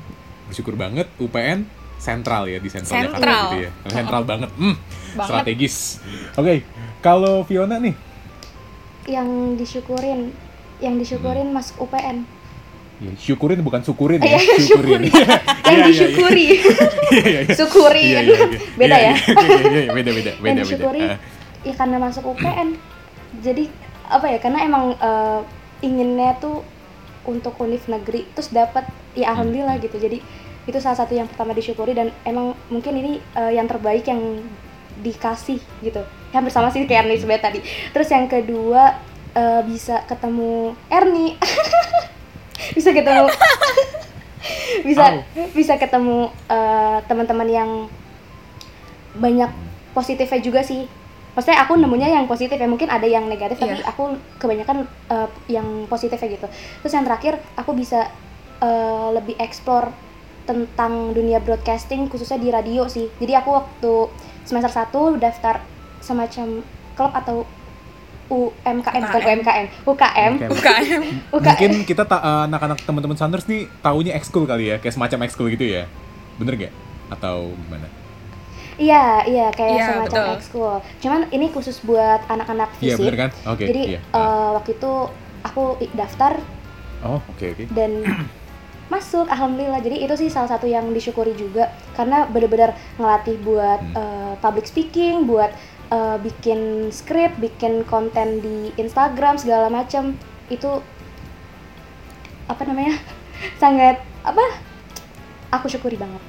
[0.45, 3.41] bersyukur banget UPN sentral ya di sentral, Jakarta Sentral.
[3.43, 3.71] gitu ya.
[3.87, 4.49] Sentral banget.
[4.53, 4.75] Hmm,
[5.13, 5.25] Banget.
[5.25, 5.75] strategis.
[6.33, 6.61] Oke,
[6.99, 7.95] kalau Fiona nih,
[9.05, 10.33] yang disyukurin
[10.77, 12.25] yang disyukurin masuk UPN
[12.97, 15.01] ya, syukurin bukan syukurin ya, syukurin.
[15.07, 15.13] yang
[15.65, 15.85] Iya, iya, iya.
[15.87, 16.45] disyukuri
[17.05, 17.53] Iya, iya, iya.
[17.53, 18.59] syukurin Iya, iya, iya.
[18.75, 20.61] beda Iya, ya iya, iya, iya, beda beda yang beda beda.
[20.63, 21.17] disyukuri Ah,
[21.61, 22.69] ya karena masuk UPN
[23.37, 23.63] jadi
[24.05, 25.39] apa ya karena emang eh,
[25.81, 26.61] inginnya tuh
[27.23, 29.31] untuk univ negeri terus dapat ya Hmm.
[29.33, 30.19] alhamdulillah gitu jadi
[30.65, 34.41] itu salah satu yang pertama disyukuri dan emang mungkin ini eh, yang terbaik yang
[34.99, 36.01] dikasih gitu.
[36.31, 37.59] Hampir sama sih kayak Ernie sebenarnya tadi.
[37.91, 38.97] Terus yang kedua
[39.31, 41.37] eh, bisa ketemu Ernie.
[42.71, 43.27] Bisa ketemu
[44.87, 47.69] bisa bisa ketemu eh, teman-teman yang
[49.15, 49.51] banyak
[49.91, 50.87] positifnya juga sih.
[51.35, 53.91] Maksudnya aku nemunya yang positif ya mungkin ada yang negatif tapi Iya.
[53.91, 56.47] aku kebanyakan eh, yang positifnya gitu.
[56.81, 58.07] Terus yang terakhir aku bisa
[58.63, 59.91] eh, lebih explore
[60.45, 63.93] tentang dunia broadcasting khususnya di radio sih jadi aku waktu
[64.41, 65.61] semester 1 daftar
[65.99, 66.61] semacam
[66.93, 67.37] klub atau
[68.25, 69.37] UMKM bukan UKM.
[69.37, 70.33] UMKM UKM UKM.
[70.49, 74.97] UKM UKM Mungkin kita ta- eh, anak-anak teman-teman Sanders nih taunya ekskul kali ya, kayak
[74.97, 75.85] semacam ekskul gitu ya.
[76.41, 76.73] Bener nggak?
[77.09, 77.85] Atau gimana?
[78.75, 80.35] Iya, iya kayak Iya, semacam betul.
[80.41, 80.73] ekskul.
[80.99, 83.05] Cuman ini khusus buat anak-anak Iya fisik.
[83.05, 83.29] bener kan?
[83.45, 83.63] Oke.
[83.69, 83.99] Jadi iya.
[84.01, 84.91] eh, waktu itu
[85.45, 86.33] aku daftar
[87.05, 87.63] oh oke oke.
[87.77, 88.01] dan
[88.85, 89.81] masuk alhamdulillah.
[89.81, 93.95] Jadi itu sih salah satu yang disyukuri juga karena benar-benar ngelatih buat Hmm.
[93.97, 95.49] eh, public speaking, buat
[95.87, 100.13] eh, bikin skrip, bikin konten di Instagram segala macam.
[100.47, 100.81] Itu
[102.45, 102.97] apa namanya?
[103.61, 104.45] sangat apa?
[105.53, 106.21] Aku syukuri banget.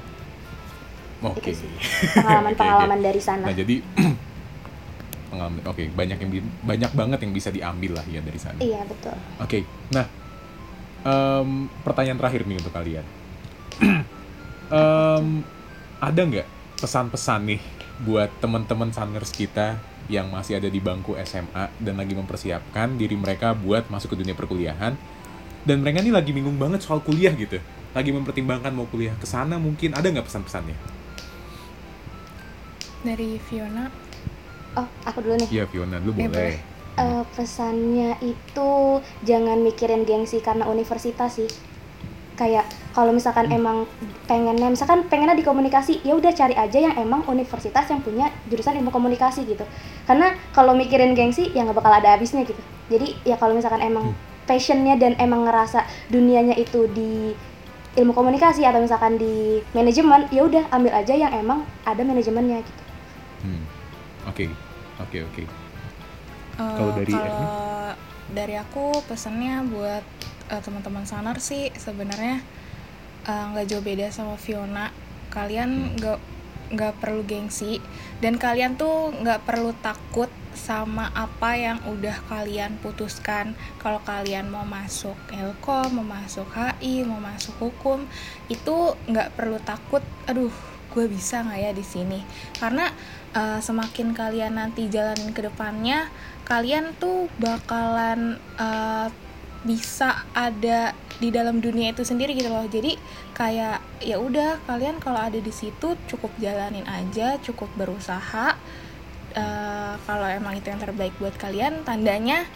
[1.25, 1.53] Oke.
[1.53, 1.69] Sih
[2.13, 3.45] pengalaman-pengalaman Oke, dari sana.
[3.49, 3.81] Nah jadi
[5.33, 5.61] pengalaman.
[5.65, 6.31] Oke, banyak yang
[6.63, 8.59] banyak banget yang bisa diambil lah ya dari sana.
[8.61, 9.17] Iya betul.
[9.41, 10.05] Oke, nah
[11.07, 13.07] em, pertanyaan terakhir nih untuk kalian.
[14.67, 15.47] Em,
[16.03, 16.49] ada nggak
[16.83, 17.63] pesan-pesan nih
[18.03, 19.79] buat teman-teman Sunners kita
[20.11, 24.35] yang masih ada di bangku SMA dan lagi mempersiapkan diri mereka buat masuk ke dunia
[24.35, 24.99] perkuliahan
[25.63, 27.59] dan mereka nih lagi bingung banget soal kuliah gitu,
[27.95, 30.75] lagi mempertimbangkan mau kuliah ke sana mungkin ada nggak pesan-pesannya?
[33.03, 33.87] Dari Fiona.
[34.79, 35.49] Oh aku dulu nih.
[35.51, 36.31] Iya Fiona, lu Eh, boleh.
[36.31, 36.59] boleh.
[36.97, 38.71] Eh, pesannya itu
[39.21, 41.45] jangan mikirin gengsi karena universitas sih.
[42.41, 42.65] Kayak
[42.97, 43.85] kalau misalkan emang
[44.25, 48.81] pengennya, misalkan pengennya di komunikasi, ya udah cari aja yang emang universitas yang punya jurusan
[48.81, 49.69] ilmu komunikasi gitu.
[50.09, 52.61] Karena kalau mikirin gengsi, ya nggak bakal ada habisnya gitu.
[52.89, 54.17] Jadi ya kalau misalkan emang
[54.49, 57.37] passionnya dan emang ngerasa dunianya itu di
[58.01, 62.83] ilmu komunikasi atau misalkan di manajemen, ya udah ambil aja yang emang ada manajemennya gitu.
[63.45, 63.65] Hmm.
[64.33, 64.49] Oke,
[64.97, 65.66] oke, oke.
[66.57, 67.93] Eh, Kalau dari kalau
[68.33, 70.05] dari aku pesannya buat
[70.49, 72.41] eh, teman-teman sanar sih sebenarnya
[73.29, 74.89] eh, nggak jauh beda sama Fiona.
[75.29, 76.19] Kalian nggak
[76.67, 77.79] nggak perlu gengsi
[78.19, 83.53] dan kalian tuh nggak perlu takut sama apa yang udah kalian putuskan.
[83.79, 88.09] Kalau kalian mau masuk Elkom, mau masuk HI, mau masuk hukum,
[88.49, 90.01] itu nggak perlu takut.
[90.27, 90.51] Aduh,
[90.97, 92.21] gue bisa nggak ya di sini?
[92.57, 92.89] Karena
[93.37, 96.09] eh, semakin kalian nanti jalanin ke depannya,
[96.47, 99.09] kalian tuh bakalan eh,
[99.67, 102.65] bisa ada di dalam dunia itu sendiri gitu loh.
[102.71, 102.95] Jadi
[103.35, 108.55] kayak ya udah kalian kalau ada di situ cukup jalanin aja, cukup berusaha.
[109.37, 112.47] Eh, kalau emang itu yang terbaik buat kalian, tandanya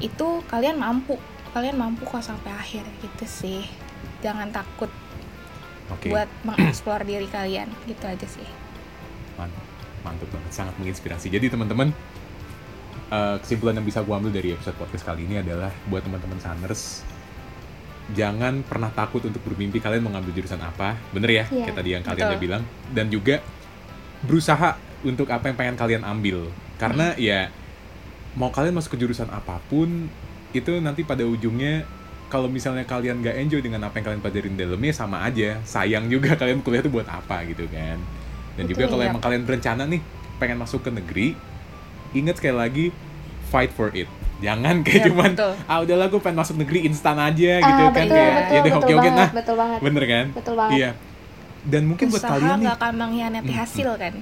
[0.00, 1.20] itu kalian mampu,
[1.52, 3.62] kalian mampu kok sampai akhir gitu sih.
[4.24, 4.90] Jangan takut
[5.94, 6.10] Oke.
[6.10, 8.46] buat mengeksplor diri kalian, gitu aja sih.
[9.38, 9.62] Mantap,
[10.02, 11.30] mantap banget, sangat menginspirasi.
[11.30, 11.94] Jadi teman-teman,
[13.08, 17.02] eh, kesimpulan yang bisa gue ambil dari episode podcast kali ini adalah buat teman-teman Sunners,
[18.12, 21.64] jangan pernah takut untuk bermimpi kalian mau ngambil jurusan apa, bener ya, Iya.
[21.68, 22.32] kayak tadi yang kalian Betul.
[22.32, 23.36] udah bilang, dan juga
[24.24, 26.48] berusaha untuk apa yang pengen kalian ambil,
[26.80, 27.52] karena ya
[28.36, 30.08] mau kalian masuk ke jurusan apa pun,
[30.56, 31.84] itu nanti pada ujungnya
[32.28, 36.12] kalau misalnya kalian gak enjoy dengan apa yang kalian pelajarin di dalamnya sama aja sayang
[36.12, 37.96] juga kalian kuliah itu buat apa gitu kan
[38.56, 39.10] dan juga Betul, kalau iya.
[39.12, 40.00] emang kalian berencana nih
[40.36, 41.28] pengen masuk ke negeri
[42.12, 42.84] ingat sekali lagi
[43.46, 45.52] fight for it jangan kayak Iya, cuman betul.
[45.64, 48.60] ah udahlah gue pengen masuk negeri instan aja Ah, gitu kan betul, kayak betul, ya
[48.60, 49.78] deh oke oke nah betul banget.
[49.80, 50.74] bener kan Betul banget.
[50.74, 50.90] iya
[51.60, 54.14] dan mungkin buat Usaha kalian nih akan mengkhianati Hmm, hasil kan?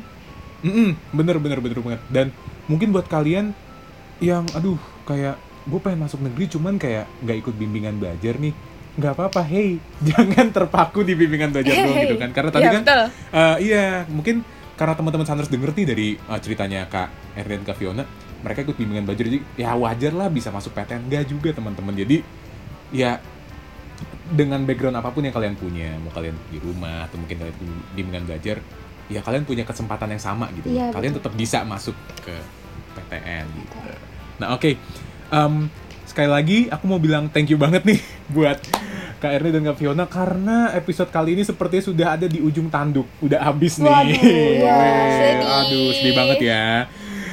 [0.58, 2.26] Mm-mm, bener bener bener banget dan
[2.66, 3.52] mungkin buat kalian
[4.18, 8.56] yang aduh kayak gue pengen masuk negeri cuman kayak nggak ikut bimbingan belajar nih
[8.96, 9.76] nggak apa-apa hey
[10.08, 13.02] jangan terpaku di bimbingan belajar doang gitu kan karena tadi Iya, kan betul.
[13.30, 14.36] eh, iya mungkin
[14.76, 18.04] karena teman-teman Sanders denger nih dari eh, ceritanya kak Erden kak Fiona
[18.44, 21.96] mereka ikut bimbingan belajar jadi ya wajar lah bisa masuk PTN nggak juga teman-teman.
[21.96, 22.20] Jadi
[22.92, 23.18] ya
[24.26, 27.56] dengan background apa pun yang kalian punya mau kalian di rumah atau mungkin kalian
[27.94, 28.58] bimbingan belajar
[29.06, 30.70] ya kalian punya kesempatan yang sama gitu.
[30.70, 31.22] Iya, kalian betul.
[31.26, 32.34] tetap bisa masuk ke
[32.98, 33.76] PTN gitu.
[34.42, 34.70] Nah oke.
[35.26, 35.54] Em,
[36.06, 37.98] sekali lagi aku mau bilang thank you banget nih
[38.36, 38.62] buat
[39.26, 43.10] Kak Erni dan Kak Fiona karena episode kali ini sepertinya sudah ada di ujung tanduk
[43.18, 44.14] udah habis nih Waduh,
[44.62, 44.78] ya.
[45.12, 45.46] Sedih.
[45.52, 46.66] aduh sedih banget ya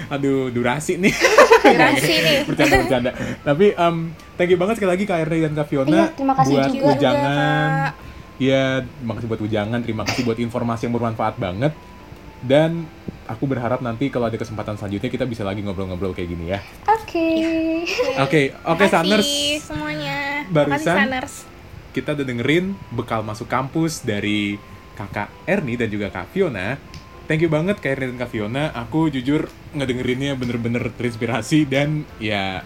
[0.10, 1.14] aduh durasi nih
[1.64, 2.38] Durasi nih.
[2.44, 3.96] bercanda bercanda tapi em,
[4.34, 6.86] thank you banget sekali lagi Kak Erni dan Kak Fiona Iya, terima kasih buat juga.
[6.92, 7.94] ujangan Kak.
[8.36, 8.64] ya
[9.00, 11.74] makasih buat ujangan terima kasih buat informasi yang bermanfaat banget
[12.42, 12.84] dan
[13.24, 17.24] aku berharap nanti kalau ada kesempatan selanjutnya kita bisa lagi ngobrol-ngobrol kayak gini ya Oke.
[18.18, 19.30] oke oke Sunners
[19.62, 20.44] semuanya.
[20.46, 21.36] Barusan- Makasih Sunners.
[21.94, 24.58] Kita udah dengerin bekal masuk kampus dari
[24.98, 26.76] kakak Erni dan juga kak Fiona.
[27.30, 28.74] Thank you banget kak Erni dan kak Fiona.
[28.74, 32.66] Aku jujur ngedengerinnya bener-bener terinspirasi dan ya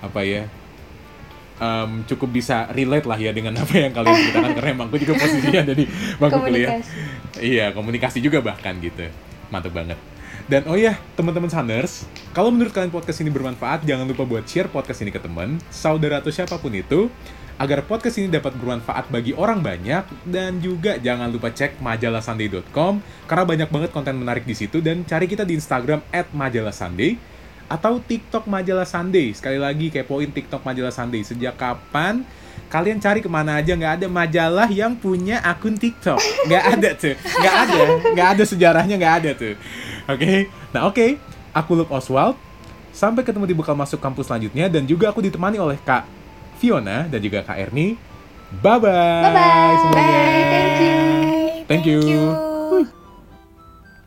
[0.00, 0.46] apa ya
[1.58, 5.14] em, cukup bisa relate lah ya dengan apa yang kalian ceritakan karena emang aku juga
[5.18, 5.84] posisinya ada di
[6.22, 6.70] bangku kuliah.
[7.38, 9.10] Iya komunikasi juga bahkan gitu.
[9.50, 9.98] Mantap banget.
[10.44, 12.04] Dan oh ya, teman-teman Sanders,
[12.36, 16.20] kalau menurut kalian podcast ini bermanfaat, jangan lupa buat share podcast ini ke teman, saudara
[16.20, 17.08] atau siapa pun itu,
[17.54, 22.98] agar podcast ini dapat bermanfaat bagi orang banyak, dan juga jangan lupa cek majalahsunday.com,
[23.30, 27.14] karena banyak banget konten menarik di situ, dan cari kita di Instagram at majalah Sunday,
[27.64, 29.32] atau TikTok Majalah Sunday.
[29.32, 31.24] Sekali lagi, kepoin TikTok Majalah Sunday.
[31.24, 32.22] Sejak kapan?
[32.68, 36.18] Kalian cari ke mana aja nggak ada majalah yang punya akun TikTok.
[36.48, 37.14] Nggak ada tuh.
[37.14, 37.80] Nggak ada.
[38.14, 39.54] Nggak ada sejarahnya nggak ada tuh.
[40.10, 40.50] Oke?
[40.74, 41.16] Nah oke.
[41.54, 42.34] Aku Luke Oswald.
[42.90, 46.23] Sampai ketemu di bekal masuk kampus selanjutnya dan juga aku ditemani oleh Kak
[46.64, 48.00] Fiona dan juga Kak Erni
[48.64, 49.76] bye bye Bye-bye.
[49.84, 50.32] semuanya Bye.
[50.48, 50.96] Thank you.
[51.68, 52.00] Thank you.
[52.08, 53.03] you.